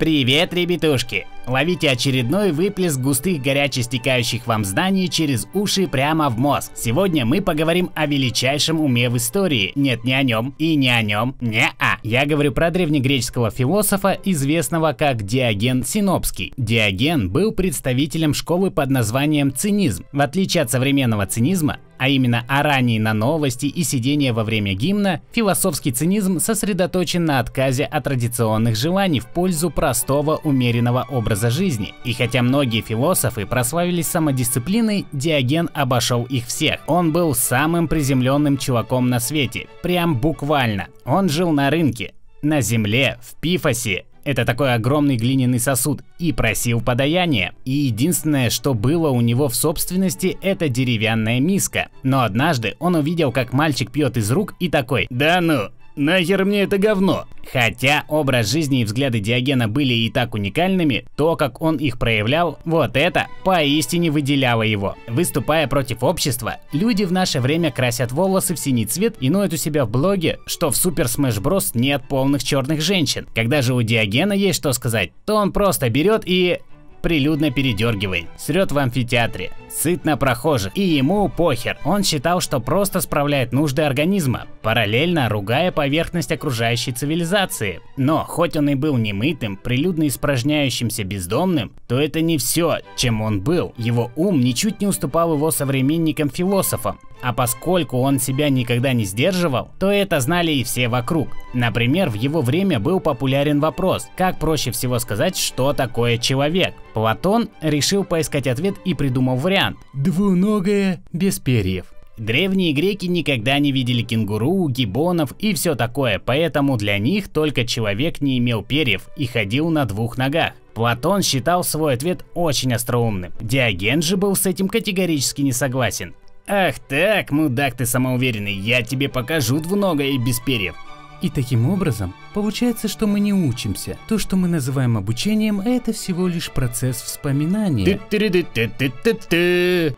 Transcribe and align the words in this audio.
Привет, 0.00 0.54
ребятушки! 0.54 1.26
Ловите 1.46 1.90
очередной 1.90 2.52
выплеск 2.52 3.00
густых 3.00 3.42
горяче 3.42 3.82
стекающих 3.82 4.46
вам 4.46 4.64
знаний 4.64 5.08
через 5.08 5.48
уши 5.54 5.88
прямо 5.88 6.28
в 6.28 6.38
мозг. 6.38 6.72
Сегодня 6.74 7.26
мы 7.26 7.40
поговорим 7.40 7.90
о 7.94 8.06
величайшем 8.06 8.80
уме 8.80 9.08
в 9.08 9.16
истории. 9.16 9.72
Нет, 9.74 10.04
не 10.04 10.12
о 10.12 10.22
нем 10.22 10.54
и 10.58 10.76
не 10.76 10.90
о 10.90 11.02
нем, 11.02 11.34
не-а. 11.40 11.98
Я 12.02 12.26
говорю 12.26 12.52
про 12.52 12.70
древнегреческого 12.70 13.50
философа, 13.50 14.18
известного 14.24 14.92
как 14.92 15.22
Диоген 15.22 15.84
Синопский. 15.84 16.52
Диоген 16.56 17.30
был 17.30 17.52
представителем 17.52 18.34
школы 18.34 18.70
под 18.70 18.90
названием 18.90 19.52
цинизм. 19.54 20.04
В 20.12 20.20
отличие 20.20 20.62
от 20.62 20.70
современного 20.70 21.26
цинизма, 21.26 21.78
а 21.98 22.08
именно 22.08 22.44
орании 22.48 22.98
на 22.98 23.12
новости 23.12 23.66
и 23.66 23.82
сидение 23.82 24.32
во 24.32 24.44
время 24.44 24.74
гимна, 24.74 25.20
философский 25.32 25.92
цинизм 25.92 26.38
сосредоточен 26.38 27.24
на 27.24 27.40
отказе 27.40 27.84
от 27.84 28.04
традиционных 28.04 28.76
желаний 28.76 29.20
в 29.20 29.26
пользу 29.26 29.70
простого 29.70 30.36
умеренного 30.36 31.06
образа 31.10 31.29
жизни. 31.34 31.94
И 32.04 32.12
хотя 32.12 32.42
многие 32.42 32.80
философы 32.80 33.46
прославились 33.46 34.08
самодисциплиной, 34.08 35.06
Диоген 35.12 35.70
обошел 35.74 36.24
их 36.24 36.46
всех. 36.46 36.80
Он 36.86 37.12
был 37.12 37.34
самым 37.34 37.88
приземленным 37.88 38.58
чуваком 38.58 39.08
на 39.08 39.20
свете, 39.20 39.68
прям 39.82 40.16
буквально. 40.16 40.88
Он 41.04 41.28
жил 41.28 41.52
на 41.52 41.70
рынке, 41.70 42.14
на 42.42 42.60
земле, 42.60 43.18
в 43.22 43.40
Пифосе, 43.40 44.04
это 44.24 44.44
такой 44.44 44.74
огромный 44.74 45.16
глиняный 45.16 45.58
сосуд, 45.58 46.02
и 46.18 46.32
просил 46.32 46.80
подаяния. 46.80 47.52
И 47.64 47.72
единственное, 47.72 48.50
что 48.50 48.74
было 48.74 49.10
у 49.10 49.20
него 49.20 49.48
в 49.48 49.54
собственности, 49.54 50.36
это 50.42 50.68
деревянная 50.68 51.40
миска. 51.40 51.88
Но 52.02 52.22
однажды 52.22 52.76
он 52.78 52.94
увидел, 52.94 53.32
как 53.32 53.52
мальчик 53.52 53.90
пьет 53.90 54.16
из 54.16 54.30
рук 54.30 54.54
и 54.60 54.68
такой 54.68 55.06
«Да 55.10 55.40
ну, 55.40 55.70
Нахер 55.96 56.44
мне 56.44 56.62
это 56.62 56.78
говно? 56.78 57.26
Хотя 57.52 58.04
образ 58.08 58.50
жизни 58.50 58.82
и 58.82 58.84
взгляды 58.84 59.18
Диогена 59.18 59.66
были 59.66 59.92
и 59.92 60.10
так 60.10 60.34
уникальными, 60.34 61.04
то, 61.16 61.36
как 61.36 61.60
он 61.60 61.76
их 61.76 61.98
проявлял, 61.98 62.58
вот 62.64 62.96
это 62.96 63.26
поистине 63.44 64.10
выделяло 64.10 64.62
его. 64.62 64.96
Выступая 65.08 65.66
против 65.66 66.02
общества, 66.02 66.56
люди 66.72 67.04
в 67.04 67.12
наше 67.12 67.40
время 67.40 67.72
красят 67.72 68.12
волосы 68.12 68.54
в 68.54 68.58
синий 68.58 68.86
цвет 68.86 69.16
и 69.20 69.30
ноют 69.30 69.52
у 69.52 69.56
себя 69.56 69.84
в 69.84 69.90
блоге, 69.90 70.38
что 70.46 70.70
в 70.70 70.74
Super 70.74 71.06
Smash 71.06 71.42
Bros. 71.42 71.70
нет 71.74 72.02
полных 72.08 72.44
черных 72.44 72.80
женщин. 72.82 73.26
Когда 73.34 73.62
же 73.62 73.74
у 73.74 73.82
Диогена 73.82 74.32
есть 74.32 74.58
что 74.58 74.72
сказать, 74.72 75.10
то 75.26 75.34
он 75.34 75.52
просто 75.52 75.90
берет 75.90 76.22
и 76.24 76.60
прилюдно 77.02 77.50
передергивает, 77.50 78.26
срет 78.36 78.72
в 78.72 78.78
амфитеатре, 78.78 79.50
сыт 79.70 80.04
на 80.04 80.16
прохожих, 80.16 80.76
и 80.76 80.82
ему 80.82 81.28
похер. 81.28 81.78
Он 81.84 82.02
считал, 82.02 82.40
что 82.40 82.60
просто 82.60 83.00
справляет 83.00 83.52
нужды 83.52 83.82
организма, 83.82 84.46
параллельно 84.62 85.28
ругая 85.28 85.72
поверхность 85.72 86.32
окружающей 86.32 86.92
цивилизации. 86.92 87.80
Но, 87.96 88.24
хоть 88.24 88.56
он 88.56 88.68
и 88.68 88.74
был 88.74 88.96
немытым, 88.96 89.56
прилюдно 89.56 90.08
испражняющимся 90.08 91.04
бездомным, 91.04 91.72
то 91.88 92.00
это 92.00 92.20
не 92.20 92.38
все, 92.38 92.78
чем 92.96 93.22
он 93.22 93.40
был. 93.40 93.74
Его 93.76 94.10
ум 94.16 94.40
ничуть 94.40 94.80
не 94.80 94.86
уступал 94.86 95.34
его 95.34 95.50
современникам-философам. 95.50 96.98
А 97.22 97.32
поскольку 97.32 97.98
он 97.98 98.18
себя 98.18 98.48
никогда 98.48 98.92
не 98.92 99.04
сдерживал, 99.04 99.70
то 99.78 99.90
это 99.90 100.20
знали 100.20 100.52
и 100.52 100.64
все 100.64 100.88
вокруг. 100.88 101.28
Например, 101.52 102.08
в 102.08 102.14
его 102.14 102.40
время 102.40 102.80
был 102.80 103.00
популярен 103.00 103.60
вопрос, 103.60 104.08
как 104.16 104.38
проще 104.38 104.70
всего 104.70 104.98
сказать, 104.98 105.36
что 105.36 105.72
такое 105.72 106.16
человек. 106.16 106.74
Платон 106.94 107.48
решил 107.60 108.04
поискать 108.04 108.46
ответ 108.46 108.74
и 108.84 108.94
придумал 108.94 109.36
вариант– 109.36 109.78
двуногое 109.94 111.02
без 111.12 111.38
перьев. 111.38 111.86
Древние 112.18 112.74
греки 112.74 113.06
никогда 113.06 113.58
не 113.58 113.72
видели 113.72 114.02
кенгуру, 114.02 114.68
гибонов 114.68 115.32
и 115.38 115.54
все 115.54 115.74
такое, 115.74 116.18
поэтому 116.18 116.76
для 116.76 116.98
них 116.98 117.28
только 117.28 117.66
человек 117.66 118.20
не 118.20 118.36
имел 118.36 118.62
перьев 118.62 119.08
и 119.16 119.26
ходил 119.26 119.70
на 119.70 119.86
двух 119.86 120.18
ногах. 120.18 120.52
Платон 120.74 121.22
считал 121.22 121.64
свой 121.64 121.94
ответ 121.94 122.24
очень 122.34 122.74
остроумным. 122.74 123.32
Диоген 123.40 124.02
же 124.02 124.18
был 124.18 124.36
с 124.36 124.44
этим 124.44 124.68
категорически 124.68 125.40
не 125.40 125.52
согласен. 125.52 126.14
Ах 126.46 126.78
так, 126.80 127.30
мудак 127.30 127.76
ты 127.76 127.86
самоуверенный, 127.86 128.54
я 128.54 128.82
тебе 128.82 129.08
покажу 129.08 129.60
двуногое 129.60 130.08
и 130.08 130.18
без 130.18 130.40
перьев. 130.40 130.74
И 131.22 131.28
таким 131.28 131.68
образом, 131.68 132.14
получается, 132.34 132.88
что 132.88 133.06
мы 133.06 133.20
не 133.20 133.34
учимся. 133.34 133.98
То, 134.08 134.18
что 134.18 134.36
мы 134.36 134.48
называем 134.48 134.96
обучением, 134.96 135.60
это 135.60 135.92
всего 135.92 136.26
лишь 136.28 136.50
процесс 136.50 137.00
вспоминания. 137.02 137.84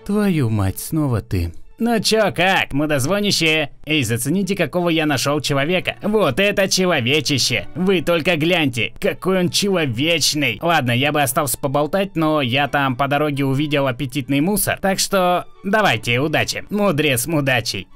Твою 0.04 0.50
мать, 0.50 0.80
снова 0.80 1.20
ты. 1.20 1.52
Ну 1.84 1.98
чё, 2.00 2.32
как, 2.32 2.72
мудозвонище? 2.72 3.70
Эй, 3.86 4.04
зацените, 4.04 4.54
какого 4.54 4.88
я 4.88 5.04
нашел 5.04 5.40
человека. 5.40 5.96
Вот 6.02 6.38
это 6.38 6.68
человечище. 6.68 7.66
Вы 7.74 8.02
только 8.02 8.36
гляньте, 8.36 8.92
какой 9.00 9.40
он 9.40 9.48
человечный. 9.48 10.60
Ладно, 10.62 10.92
я 10.92 11.10
бы 11.10 11.22
остался 11.22 11.58
поболтать, 11.58 12.14
но 12.14 12.40
я 12.40 12.68
там 12.68 12.94
по 12.94 13.08
дороге 13.08 13.44
увидел 13.44 13.88
аппетитный 13.88 14.40
мусор. 14.40 14.78
Так 14.80 15.00
что 15.00 15.46
давайте, 15.64 16.20
удачи. 16.20 16.64
Мудрец 16.70 17.26
мудачий. 17.26 17.88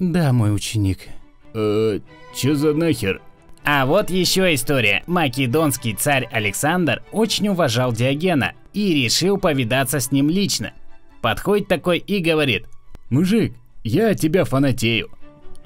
Да, 0.00 0.32
мой 0.32 0.54
ученик. 0.54 1.00
Э, 1.52 2.00
чё 2.34 2.54
за 2.54 2.72
нахер? 2.72 3.20
А 3.64 3.84
вот 3.84 4.08
еще 4.10 4.54
история. 4.54 5.02
Македонский 5.06 5.94
царь 5.94 6.26
Александр 6.32 7.02
очень 7.12 7.48
уважал 7.48 7.92
Диогена 7.92 8.54
и 8.72 9.04
решил 9.04 9.36
повидаться 9.36 10.00
с 10.00 10.10
ним 10.10 10.30
лично. 10.30 10.72
Подходит 11.20 11.68
такой 11.68 11.98
и 11.98 12.20
говорит. 12.20 12.66
Мужик, 13.10 13.52
я 13.84 14.14
тебя 14.14 14.44
фанатею. 14.44 15.10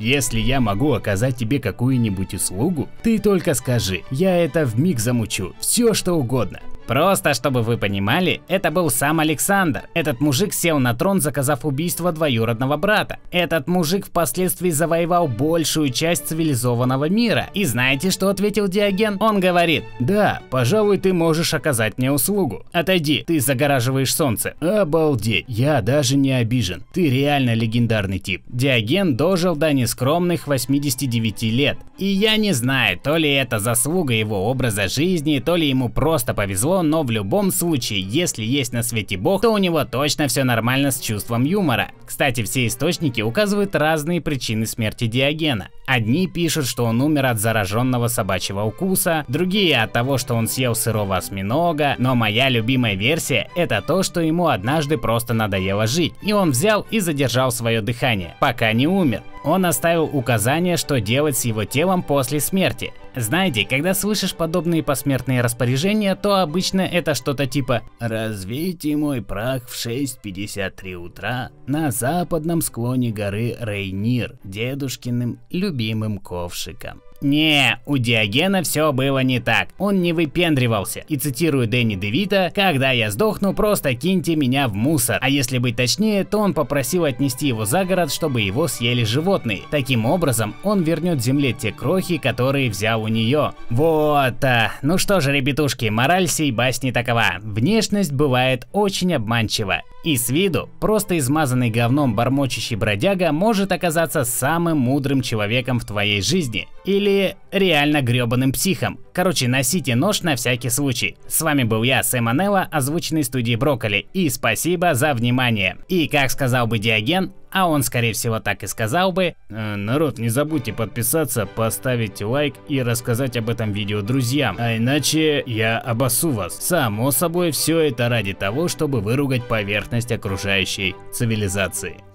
Если 0.01 0.41
я 0.41 0.61
могу 0.61 0.93
оказать 0.93 1.37
тебе 1.37 1.61
какую-нибудь 1.61 2.35
услугу, 2.35 2.89
ты 3.05 3.21
только 3.21 3.55
скажи, 3.55 4.03
я 4.11 4.37
это 4.37 4.67
в 4.67 4.77
миг 4.79 4.99
замучу, 4.99 5.55
все 5.61 5.95
что 5.95 6.15
угодно. 6.15 6.59
Просто, 6.87 7.33
чтобы 7.35 7.63
вы 7.63 7.79
понимали, 7.79 8.43
это 8.49 8.71
был 8.71 8.91
сам 8.91 9.21
Александр. 9.21 9.85
Этот 9.95 10.21
мужик 10.21 10.53
сел 10.53 10.79
на 10.79 10.95
трон, 10.95 11.21
заказав 11.21 11.65
убийство 11.65 12.13
двоюродного 12.13 12.77
брата. 12.77 13.19
Этот 13.31 13.67
мужик 13.69 14.07
впоследствии 14.07 14.71
завоевал 14.71 15.27
большую 15.29 15.91
часть 15.91 16.29
цивилизованного 16.29 17.09
мира. 17.09 17.49
И 17.55 17.65
знаете, 17.65 18.11
что 18.11 18.29
ответил 18.29 18.69
Диоген? 18.69 19.17
Он 19.21 19.41
говорит, 19.41 19.85
да, 19.99 20.41
пожалуй, 20.51 20.99
ты 20.99 21.13
можешь 21.13 21.55
оказать 21.55 21.97
мне 21.99 22.13
услугу. 22.13 22.65
Отойди, 22.73 23.25
ты 23.27 23.41
загораживаешь 23.41 24.15
солнце. 24.15 24.55
Обалдеть, 24.61 25.47
я 25.49 25.81
даже 25.81 26.17
не 26.17 26.33
обижен. 26.33 26.85
Ты 26.93 27.09
реально 27.09 27.55
легендарный 27.55 28.19
тип. 28.19 28.43
Диоген 28.49 29.17
дожил 29.17 29.57
до 29.57 29.73
нескромных 29.73 30.47
89 30.47 31.43
лет. 31.45 31.79
И 31.99 32.07
я 32.07 32.37
не 32.37 32.53
знаю, 32.53 32.99
то 32.99 33.17
ли 33.17 33.31
это 33.33 33.59
заслуга 33.59 34.15
его 34.15 34.51
образа 34.51 34.89
жизни, 34.89 35.43
то 35.45 35.57
ли 35.57 35.69
ему 35.69 35.89
просто 35.89 36.35
повезло, 36.35 36.74
но 36.83 37.03
в 37.03 37.11
любом 37.11 37.51
случае, 37.51 38.01
если 38.01 38.45
есть 38.45 38.73
на 38.73 38.83
свете 38.83 39.17
бог, 39.17 39.43
то 39.43 39.51
у 39.51 39.59
него 39.59 39.85
точно 39.85 40.29
все 40.29 40.45
нормально 40.45 40.91
с 40.91 41.01
чувством 41.01 41.45
юмора. 41.45 41.91
Кстати, 42.07 42.43
все 42.43 42.67
источники 42.67 43.21
указывают 43.21 43.75
разные 43.75 44.21
причины 44.21 44.67
смерти 44.67 45.07
Диогена. 45.07 45.69
Одни 45.87 46.27
пишут, 46.27 46.67
что 46.67 46.85
он 46.85 47.01
умер 47.01 47.27
от 47.27 47.41
зараженного 47.41 48.09
собачьего 48.09 48.63
укуса, 48.63 49.25
другие 49.29 49.83
от 49.83 49.93
того, 49.93 50.19
что 50.19 50.35
он 50.35 50.49
съел 50.49 50.75
сырого 50.75 51.17
осьминога, 51.17 51.97
но 51.99 52.15
моя 52.15 52.49
любимая 52.49 52.95
версия 52.95 53.49
это 53.55 53.83
то, 53.83 54.03
что 54.03 54.21
ему 54.21 54.49
однажды 54.49 54.97
просто 54.99 55.35
надоело 55.35 55.87
жить, 55.87 56.15
и 56.23 56.33
он 56.33 56.51
взял 56.51 56.87
и 56.91 57.01
задержал 57.01 57.51
свое 57.51 57.83
дыхание, 57.83 58.35
пока 58.41 58.73
не 58.73 58.87
умер. 58.87 59.23
Он 59.45 59.67
оставил 59.67 60.05
указание, 60.05 60.79
что 60.79 61.01
делать 61.01 61.37
с 61.37 61.45
его 61.45 61.65
телом 61.65 62.03
после 62.03 62.41
смерти. 62.41 62.93
Знаете, 63.17 63.65
когда 63.65 63.95
слышишь 63.95 64.35
подобные 64.35 64.83
посмертные 64.83 65.41
распоряжения, 65.41 66.17
то 66.17 66.41
обычно 66.41 66.81
это 66.81 67.15
что-то 67.15 67.47
типа 67.47 67.83
«Развейте 68.01 68.97
мой 68.97 69.23
прах 69.23 69.69
в 69.69 69.87
6.53 69.87 70.95
утра 70.95 71.51
на 71.67 71.93
западном 71.93 72.61
склоне 72.61 73.13
горы 73.13 73.57
Рейнир 73.61 74.39
дедушкиным 74.43 75.39
любимым 75.51 76.19
ковшиком». 76.19 77.03
Не, 77.25 77.79
у 77.87 77.97
Диогена 77.97 78.63
все 78.63 78.93
было 78.93 79.21
не 79.21 79.41
так. 79.41 79.69
Он 79.79 80.03
не 80.03 80.13
выпендривался. 80.13 81.05
И 81.09 81.17
цитирую 81.17 81.67
Дэнни 81.67 81.95
Девита, 81.95 82.53
«Когда 82.55 82.91
я 82.91 83.11
сдохну, 83.11 83.55
просто 83.55 83.95
киньте 83.95 84.37
меня 84.37 84.69
в 84.69 84.75
мусор». 84.75 85.17
А 85.23 85.31
если 85.31 85.57
быть 85.57 85.75
точнее, 85.75 86.25
то 86.25 86.39
он 86.39 86.53
попросил 86.53 87.05
отнести 87.05 87.49
его 87.49 87.65
за 87.65 87.87
город, 87.87 88.13
чтобы 88.13 88.43
его 88.43 88.69
съели 88.69 89.05
животные. 89.05 89.63
Таким 89.71 90.05
образом, 90.05 90.55
он 90.63 90.83
вернет 90.83 91.23
земле 91.23 91.55
те 91.55 91.73
крохи, 91.73 92.19
которые 92.19 92.69
взял 92.69 93.03
у 93.03 93.09
нее. 93.09 93.53
Вот. 93.71 94.45
А. 94.45 94.73
Ну 94.83 94.99
что 94.99 95.21
же, 95.21 95.33
ребятушки, 95.33 95.87
мораль 95.87 96.29
сей 96.29 96.51
басни 96.51 96.91
такова. 96.91 97.37
Внешность 97.41 98.13
бывает 98.13 98.67
очень 98.73 99.15
обманчива. 99.15 99.81
И 100.05 100.19
с 100.19 100.29
виду 100.29 100.69
просто 100.79 101.17
измазанный 101.17 101.71
говном 101.71 102.15
бормочущий 102.15 102.77
бродяга 102.77 103.33
может 103.33 103.73
оказаться 103.73 104.25
самым 104.25 104.77
мудрым 104.77 105.23
человеком 105.23 105.81
в 105.81 105.87
твоей 105.87 106.21
жизни. 106.21 106.69
Или 106.85 107.14
или 107.15 107.37
реально 107.53 108.03
гребаным 108.03 108.53
психом. 108.53 108.99
Короче, 109.13 109.49
носите 109.49 109.95
нож 109.95 110.23
на 110.23 110.35
всякий 110.35 110.71
случай. 110.71 111.17
С 111.29 111.41
вами 111.41 111.63
был 111.63 111.83
я, 111.83 112.03
Сэм 112.03 112.29
Анелло, 112.29 112.69
озвученный 112.71 113.25
студии 113.25 113.55
Брокколи, 113.55 114.07
и 114.13 114.29
спасибо 114.29 114.95
за 114.95 115.15
внимание. 115.15 115.79
И 115.89 116.09
как 116.09 116.31
сказал 116.31 116.67
бы 116.67 116.79
Диоген, 116.79 117.33
а 117.53 117.69
он 117.69 117.85
скорее 117.85 118.13
всего 118.13 118.41
так 118.41 118.65
и 118.65 118.67
сказал 118.67 119.13
бы. 119.13 119.37
Э, 119.49 119.77
народ, 119.77 120.19
не 120.19 120.29
забудьте 120.29 120.73
подписаться, 120.73 121.47
поставить 121.47 122.21
лайк 122.21 122.55
и 122.69 122.83
рассказать 122.83 123.37
об 123.37 123.49
этом 123.49 123.73
видео 123.73 124.03
друзьям, 124.03 124.57
а 124.59 124.77
иначе 124.77 125.45
я 125.47 125.79
обосу 125.79 126.31
вас. 126.31 126.57
Само 126.57 127.13
собой, 127.13 127.53
все 127.53 127.79
это 127.79 128.09
ради 128.09 128.33
того, 128.33 128.67
чтобы 128.67 129.01
выругать 129.01 129.47
поверхность 129.47 130.11
окружающей 130.11 130.97
цивилизации. 131.13 132.14